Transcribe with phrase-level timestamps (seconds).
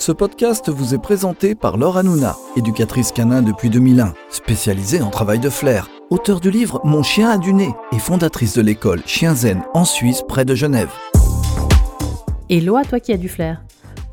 [0.00, 5.38] Ce podcast vous est présenté par Laure Hanouna, éducatrice canin depuis 2001, spécialisée en travail
[5.40, 9.34] de flair, auteur du livre Mon chien a du nez et fondatrice de l'école Chien
[9.34, 10.90] Zen en Suisse près de Genève.
[12.48, 13.62] Hello à toi qui as du flair.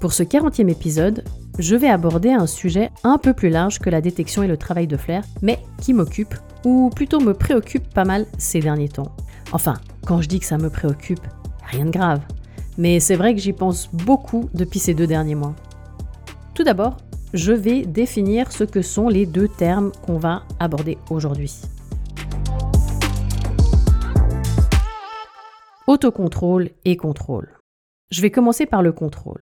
[0.02, 1.24] Pour ce 40e épisode,
[1.58, 4.88] je vais aborder un sujet un peu plus large que la détection et le travail
[4.88, 6.36] de flair, mais qui m'occupe,
[6.66, 9.16] ou plutôt me préoccupe pas mal ces derniers temps.
[9.54, 9.76] Enfin,
[10.06, 11.26] quand je dis que ça me préoccupe,
[11.72, 12.20] rien de grave.
[12.78, 15.56] Mais c'est vrai que j'y pense beaucoup depuis ces deux derniers mois.
[16.58, 16.98] Tout d'abord,
[17.36, 21.54] je vais définir ce que sont les deux termes qu'on va aborder aujourd'hui.
[25.86, 27.54] Autocontrôle et contrôle.
[28.10, 29.40] Je vais commencer par le contrôle.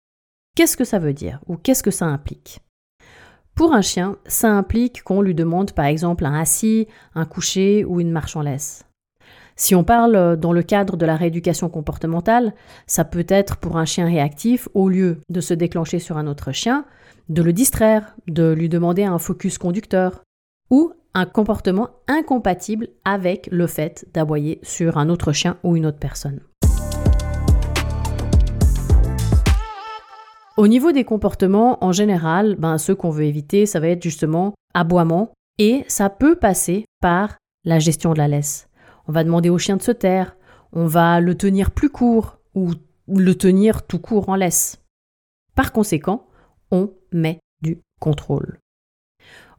[0.56, 2.62] Qu'est-ce que ça veut dire ou qu'est-ce que ça implique?
[3.54, 8.02] Pour un chien, ça implique qu'on lui demande par exemple un assis, un coucher ou
[8.02, 8.86] une marche en laisse.
[9.56, 12.56] Si on parle dans le cadre de la rééducation comportementale,
[12.88, 16.52] ça peut être pour un chien réactif, au lieu de se déclencher sur un autre
[16.52, 16.86] chien,
[17.30, 20.24] de le distraire, de lui demander un focus conducteur,
[20.70, 26.00] ou un comportement incompatible avec le fait d'aboyer sur un autre chien ou une autre
[26.00, 26.40] personne.
[30.56, 34.54] Au niveau des comportements, en général, ben, ceux qu'on veut éviter, ça va être justement
[34.74, 38.70] aboiement, et ça peut passer par la gestion de la laisse.
[39.08, 40.36] On va demander au chien de se taire,
[40.72, 42.72] on va le tenir plus court ou
[43.08, 44.80] le tenir tout court en laisse.
[45.56, 46.28] Par conséquent,
[46.74, 48.58] on met du contrôle.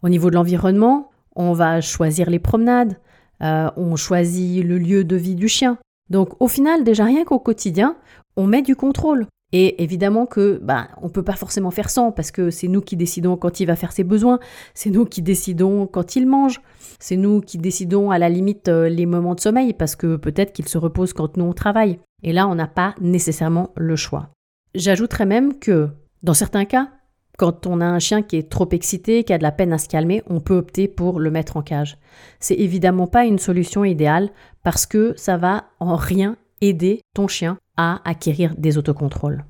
[0.02, 2.98] Au niveau de l'environnement, on va choisir les promenades,
[3.42, 5.78] euh, on choisit le lieu de vie du chien.
[6.10, 7.96] Donc au final, déjà rien qu'au quotidien,
[8.36, 9.26] on met du contrôle.
[9.52, 12.80] Et évidemment que bah, on ne peut pas forcément faire sans parce que c'est nous
[12.80, 14.40] qui décidons quand il va faire ses besoins,
[14.74, 16.60] c'est nous qui décidons quand il mange,
[16.98, 20.52] c'est nous qui décidons à la limite euh, les moments de sommeil parce que peut-être
[20.52, 22.00] qu'il se repose quand nous on travaille.
[22.24, 24.30] Et là, on n'a pas nécessairement le choix.
[24.74, 25.88] J'ajouterais même que
[26.24, 26.88] dans certains cas,
[27.36, 29.78] quand on a un chien qui est trop excité, qui a de la peine à
[29.78, 31.98] se calmer, on peut opter pour le mettre en cage.
[32.38, 34.30] C'est évidemment pas une solution idéale
[34.62, 39.44] parce que ça va en rien aider ton chien à acquérir des autocontrôles.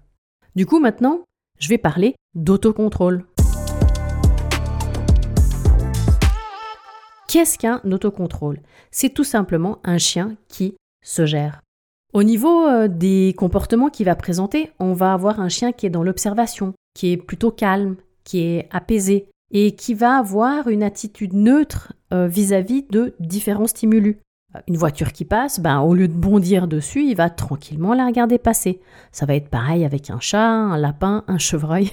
[0.57, 1.25] Du coup, maintenant,
[1.59, 3.27] je vais parler d'autocontrôle.
[7.29, 8.61] Qu'est-ce qu'un autocontrôle?
[8.91, 11.61] C'est tout simplement un chien qui se gère.
[12.15, 15.91] Au niveau euh, des comportements qu'il va présenter, on va avoir un chien qui est
[15.91, 21.35] dans l'observation, qui est plutôt calme, qui est apaisé et qui va avoir une attitude
[21.35, 24.19] neutre euh, vis-à-vis de différents stimulus.
[24.57, 28.07] Euh, une voiture qui passe, ben, au lieu de bondir dessus, il va tranquillement la
[28.07, 28.81] regarder passer.
[29.13, 31.91] Ça va être pareil avec un chat, un lapin, un chevreuil.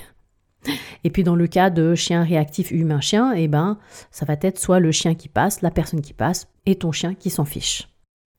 [1.03, 3.77] Et puis dans le cas de chien réactif humain-chien, eh ben,
[4.11, 7.15] ça va être soit le chien qui passe, la personne qui passe, et ton chien
[7.15, 7.89] qui s'en fiche.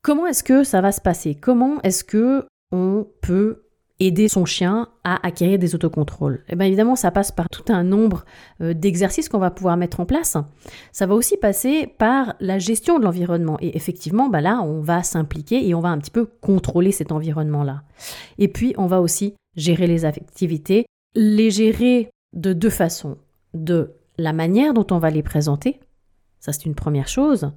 [0.02, 1.34] Comment est-ce que ça va se passer?
[1.34, 3.61] Comment est-ce que on peut
[4.06, 7.84] aider son chien à acquérir des autocontrôles Eh bien évidemment, ça passe par tout un
[7.84, 8.24] nombre
[8.60, 10.36] euh, d'exercices qu'on va pouvoir mettre en place.
[10.90, 13.58] Ça va aussi passer par la gestion de l'environnement.
[13.60, 17.12] Et effectivement, bah là, on va s'impliquer et on va un petit peu contrôler cet
[17.12, 17.82] environnement-là.
[18.38, 23.18] Et puis, on va aussi gérer les activités, les gérer de deux façons.
[23.54, 25.80] De la manière dont on va les présenter,
[26.40, 27.52] ça c'est une première chose.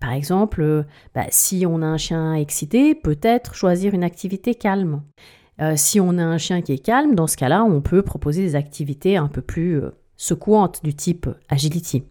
[0.00, 0.82] Par exemple, euh,
[1.14, 5.02] bah, si on a un chien excité, peut-être choisir une activité calme.
[5.60, 8.42] Euh, si on a un chien qui est calme, dans ce cas-là, on peut proposer
[8.42, 12.04] des activités un peu plus euh, secouantes du type agility.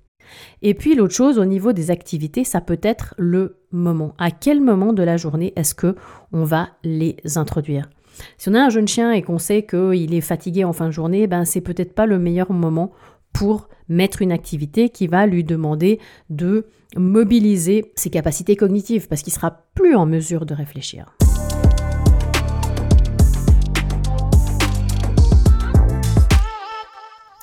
[0.61, 4.13] Et puis l'autre chose au niveau des activités, ça peut être le moment.
[4.19, 5.95] À quel moment de la journée est-ce que
[6.31, 7.89] on va les introduire?
[8.37, 10.91] Si on a un jeune chien et qu'on sait qu'il est fatigué en fin de
[10.91, 12.91] journée, ben c'est peut-être pas le meilleur moment
[13.33, 15.99] pour mettre une activité qui va lui demander
[16.29, 21.15] de mobiliser ses capacités cognitives parce qu'il sera plus en mesure de réfléchir.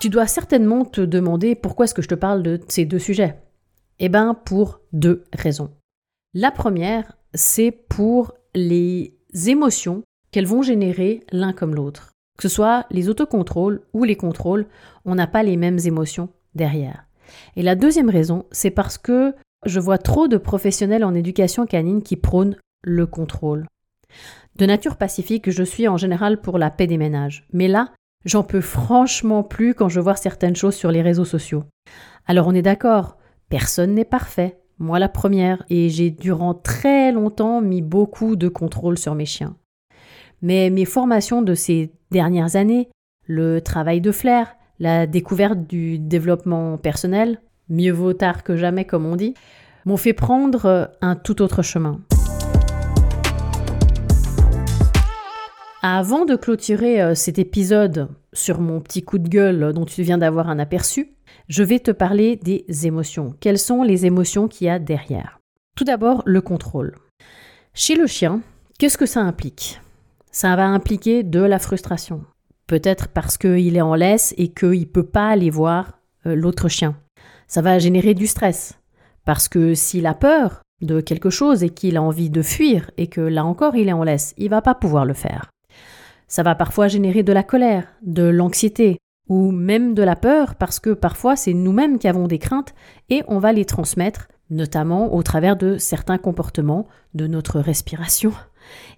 [0.00, 3.40] Tu dois certainement te demander pourquoi est-ce que je te parle de ces deux sujets.
[3.98, 5.70] Eh bien, pour deux raisons.
[6.34, 12.12] La première, c'est pour les émotions qu'elles vont générer l'un comme l'autre.
[12.36, 14.66] Que ce soit les autocontrôles ou les contrôles,
[15.06, 17.06] on n'a pas les mêmes émotions derrière.
[17.56, 19.34] Et la deuxième raison, c'est parce que
[19.64, 23.66] je vois trop de professionnels en éducation canine qui prônent le contrôle.
[24.56, 27.46] De nature pacifique, je suis en général pour la paix des ménages.
[27.52, 27.92] Mais là,
[28.26, 31.62] J'en peux franchement plus quand je vois certaines choses sur les réseaux sociaux.
[32.26, 33.18] Alors on est d'accord,
[33.48, 38.98] personne n'est parfait, moi la première, et j'ai durant très longtemps mis beaucoup de contrôle
[38.98, 39.56] sur mes chiens.
[40.42, 42.88] Mais mes formations de ces dernières années,
[43.28, 49.06] le travail de flair, la découverte du développement personnel, mieux vaut tard que jamais comme
[49.06, 49.34] on dit,
[49.84, 52.00] m'ont fait prendre un tout autre chemin.
[55.88, 60.18] Avant de clôturer euh, cet épisode sur mon petit coup de gueule dont tu viens
[60.18, 61.12] d'avoir un aperçu,
[61.48, 63.36] je vais te parler des émotions.
[63.38, 65.38] Quelles sont les émotions qu'il y a derrière?
[65.76, 66.96] Tout d'abord, le contrôle.
[67.72, 68.40] Chez le chien,
[68.80, 69.80] qu'est-ce que ça implique?
[70.32, 72.24] Ça va impliquer de la frustration.
[72.66, 76.68] Peut-être parce qu'il est en laisse et qu'il ne peut pas aller voir euh, l'autre
[76.68, 76.96] chien.
[77.46, 78.74] Ça va générer du stress.
[79.24, 83.06] Parce que s'il a peur de quelque chose et qu'il a envie de fuir et
[83.06, 85.48] que là encore il est en laisse, il va pas pouvoir le faire.
[86.28, 90.80] Ça va parfois générer de la colère, de l'anxiété ou même de la peur parce
[90.80, 92.74] que parfois c'est nous-mêmes qui avons des craintes
[93.10, 98.32] et on va les transmettre notamment au travers de certains comportements, de notre respiration.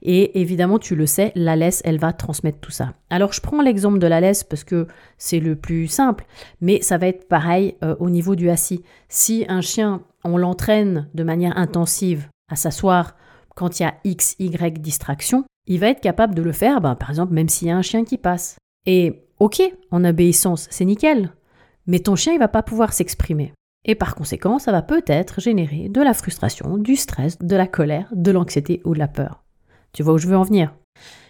[0.03, 2.95] Et évidemment, tu le sais, la laisse, elle va transmettre tout ça.
[3.11, 4.87] Alors, je prends l'exemple de la laisse parce que
[5.19, 6.27] c'est le plus simple,
[6.61, 8.83] mais ça va être pareil euh, au niveau du assis.
[9.09, 13.15] Si un chien, on l'entraîne de manière intensive à s'asseoir
[13.55, 16.97] quand il y a X, Y distraction, il va être capable de le faire, bah,
[16.97, 18.57] par exemple, même s'il y a un chien qui passe.
[18.87, 21.31] Et ok, en obéissance, c'est nickel,
[21.87, 23.53] mais ton chien, il va pas pouvoir s'exprimer.
[23.85, 28.09] Et par conséquent, ça va peut-être générer de la frustration, du stress, de la colère,
[28.13, 29.45] de l'anxiété ou de la peur.
[29.93, 30.75] Tu vois où je veux en venir?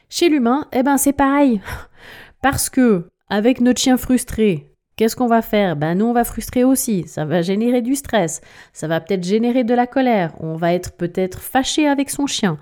[0.09, 1.61] Chez l'humain, eh ben c'est pareil.
[2.43, 5.77] Parce que, avec notre chien frustré, qu'est-ce qu'on va faire?
[5.77, 7.07] Ben nous, on va frustrer aussi.
[7.07, 8.41] Ça va générer du stress.
[8.73, 10.35] Ça va peut-être générer de la colère.
[10.41, 12.59] On va être peut-être fâché avec son chien.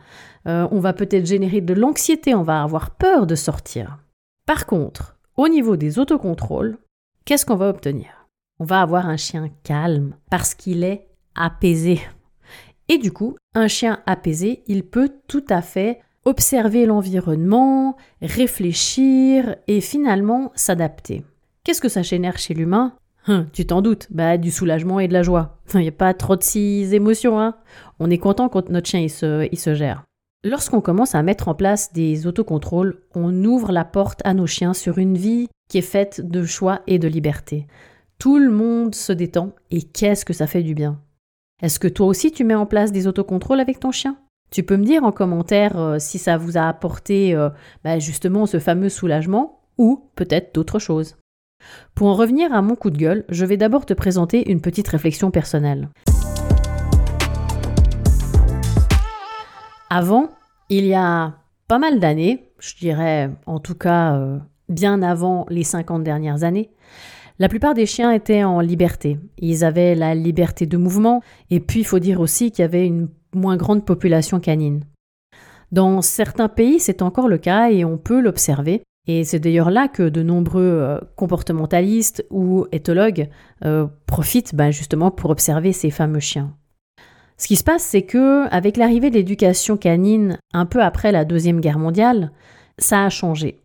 [0.46, 2.34] Euh, on va peut-être générer de l'anxiété.
[2.34, 3.98] On va avoir peur de sortir.
[4.46, 6.78] Par contre, au niveau des autocontrôles,
[7.24, 8.28] qu'est-ce qu'on va obtenir?
[8.58, 12.00] On va avoir un chien calme parce qu'il est apaisé.
[12.88, 19.80] Et du coup, un chien apaisé, il peut tout à fait observer l'environnement, réfléchir et
[19.80, 21.24] finalement s'adapter.
[21.64, 22.94] Qu'est-ce que ça génère chez l'humain?
[23.28, 25.58] Hein, Tu t'en doutes, bah, du soulagement et de la joie.
[25.74, 27.40] Il n'y a pas trop de six émotions.
[27.40, 27.56] Hein
[27.98, 30.04] On est content quand notre chien il se, gère.
[30.48, 34.74] Lorsqu'on commence à mettre en place des autocontrôles, on ouvre la porte à nos chiens
[34.74, 37.66] sur une vie qui est faite de choix et de liberté.
[38.20, 41.00] Tout le monde se détend et qu'est-ce que ça fait du bien?
[41.62, 44.18] Est-ce que toi aussi tu mets en place des autocontrôles avec ton chien?
[44.52, 47.50] Tu peux me dire en commentaire euh, si ça vous a apporté euh,
[47.82, 51.16] bah, justement ce fameux soulagement ou peut-être d'autres choses.
[51.96, 54.86] Pour en revenir à mon coup de gueule, je vais d'abord te présenter une petite
[54.86, 55.88] réflexion personnelle.
[59.90, 60.35] Avant,
[60.68, 61.34] il y a
[61.68, 66.70] pas mal d'années, je dirais en tout cas euh, bien avant les 50 dernières années,
[67.38, 69.18] la plupart des chiens étaient en liberté.
[69.38, 72.86] Ils avaient la liberté de mouvement, et puis il faut dire aussi qu'il y avait
[72.86, 74.84] une moins grande population canine.
[75.72, 78.82] Dans certains pays, c'est encore le cas et on peut l'observer.
[79.08, 83.28] Et c'est d'ailleurs là que de nombreux euh, comportementalistes ou éthologues
[83.64, 86.54] euh, profitent ben, justement pour observer ces fameux chiens.
[87.38, 91.24] Ce qui se passe, c'est que avec l'arrivée de l'éducation canine un peu après la
[91.24, 92.32] Deuxième Guerre mondiale,
[92.78, 93.60] ça a changé.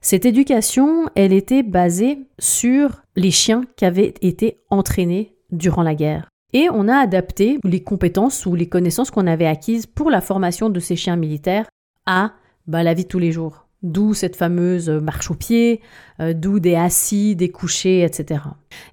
[0.00, 6.28] Cette éducation, elle était basée sur les chiens qui avaient été entraînés durant la guerre.
[6.52, 10.70] Et on a adapté les compétences ou les connaissances qu'on avait acquises pour la formation
[10.70, 11.68] de ces chiens militaires
[12.06, 12.32] à
[12.66, 13.66] bah, la vie de tous les jours.
[13.82, 15.80] D'où cette fameuse marche au pied,
[16.20, 18.42] euh, d'où des assis, des couchés, etc.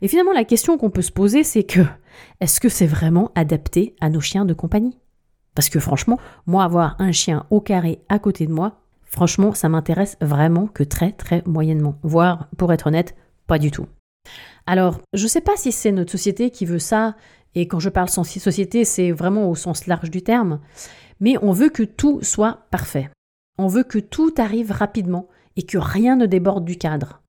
[0.02, 1.82] Et finalement, la question qu'on peut se poser, c'est que
[2.40, 4.98] est-ce que c'est vraiment adapté à nos chiens de compagnie?
[5.56, 9.70] Parce que franchement, moi, avoir un chien au carré à côté de moi, Franchement, ça
[9.70, 13.16] m'intéresse vraiment que très très moyennement, voire pour être honnête,
[13.48, 13.88] pas du tout.
[14.66, 17.16] Alors, je ne sais pas si c'est notre société qui veut ça,
[17.56, 20.60] et quand je parle société, c'est vraiment au sens large du terme,
[21.22, 23.10] mais on veut que tout soit parfait.
[23.58, 27.22] On veut que tout arrive rapidement et que rien ne déborde du cadre.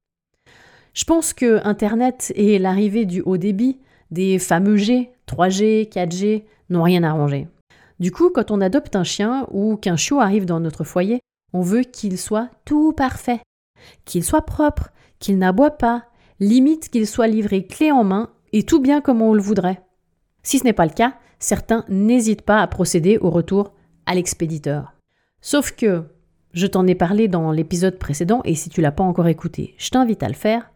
[0.92, 3.78] Je pense que Internet et l'arrivée du haut débit,
[4.11, 7.49] des fameux G, 3G, 4G, n'ont rien arrangé.
[8.00, 11.21] Du coup, quand on adopte un chien ou qu'un chiot arrive dans notre foyer,
[11.53, 13.41] on veut qu'il soit tout parfait,
[14.05, 16.05] qu'il soit propre, qu'il n'aboie pas,
[16.41, 19.83] limite qu'il soit livré clé en main et tout bien comme on le voudrait.
[20.43, 23.73] Si ce n'est pas le cas, certains n'hésitent pas à procéder au retour
[24.07, 24.95] à l'expéditeur.
[25.41, 26.05] Sauf que,
[26.53, 29.91] je t'en ai parlé dans l'épisode précédent et si tu l'as pas encore écouté, je
[29.91, 30.71] t'invite à le faire.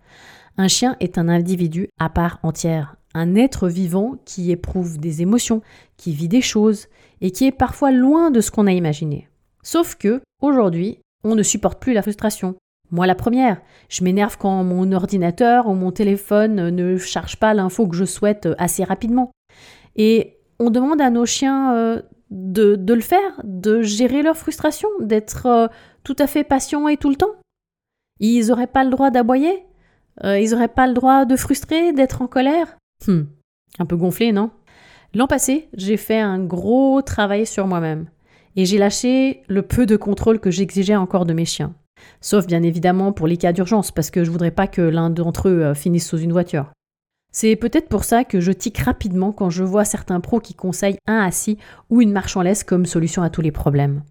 [0.59, 5.63] Un chien est un individu à part entière, un être vivant qui éprouve des émotions,
[5.97, 6.87] qui vit des choses
[7.21, 9.29] et qui est parfois loin de ce qu'on a imaginé.
[9.63, 12.57] Sauf que, aujourd'hui, on ne supporte plus la frustration.
[12.91, 17.87] Moi, la première, je m'énerve quand mon ordinateur ou mon téléphone ne charge pas l'info
[17.87, 19.31] que je souhaite assez rapidement.
[19.97, 25.47] Et on demande à nos chiens euh, de, le faire, de gérer leur frustration, d'être
[25.47, 25.69] euh,
[26.05, 27.35] tout à fait patients et tout le temps.
[28.21, 29.65] Ils n'auraient pas le droit d'aboyer
[30.25, 33.25] euh, Ils n'auraient pas le droit de frustrer, d'être en colère hmm.
[33.79, 34.51] Un peu gonflé, non?
[35.15, 38.07] L'an passé, j'ai fait un gros travail sur moi-même.
[38.57, 41.75] et j'ai lâché le peu de contrôle que j'exigeais encore de mes chiens.
[42.21, 45.49] Sauf bien évidemment pour les cas d'urgence, parce que je voudrais pas que l'un d'entre
[45.49, 46.71] eux euh, finisse sous une voiture.
[47.33, 50.99] C'est peut-être pour ça que je tique rapidement quand je vois certains pros qui conseillent
[51.07, 51.57] un assis
[51.89, 54.03] ou une marche en laisse comme solution à tous les problèmes.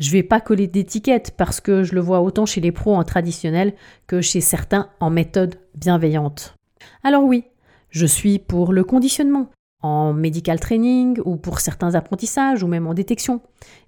[0.00, 3.04] Je vais pas coller d'étiquette parce que je le vois autant chez les pros en
[3.04, 3.74] traditionnel
[4.08, 6.56] que chez certains en méthode bienveillante.
[7.04, 7.44] Alors oui,
[7.90, 9.50] je suis pour le conditionnement,
[9.82, 13.40] en medical training ou pour certains apprentissages ou même en détection.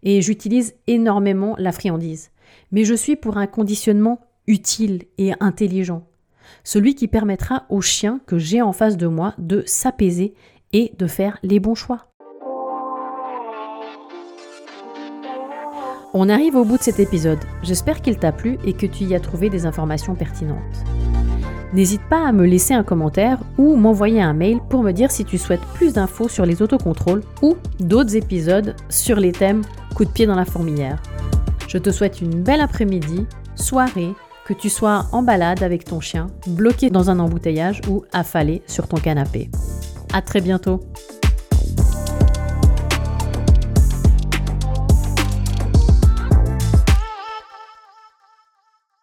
[0.02, 2.30] Et j'utilise énormément la friandise.
[2.72, 6.06] Mais je suis pour un conditionnement utile et intelligent.
[6.64, 10.34] Celui qui permettra au chien que j'ai en face de moi de s'apaiser
[10.72, 12.06] et de faire les bons choix.
[16.12, 17.38] On arrive au bout de cet épisode.
[17.62, 20.58] J'espère qu'il t'a plu et que tu y as trouvé des informations pertinentes.
[21.72, 25.24] N'hésite pas à me laisser un commentaire ou m'envoyer un mail pour me dire si
[25.24, 29.62] tu souhaites plus d'infos sur les autocontrôles ou d'autres épisodes sur les thèmes
[29.94, 31.00] coup de pied dans la fourmilière.
[31.68, 34.12] Je te souhaite une belle après-midi, soirée,
[34.44, 38.88] que tu sois en balade avec ton chien, bloqué dans un embouteillage ou affalé sur
[38.88, 39.48] ton canapé.
[40.12, 40.80] À très bientôt!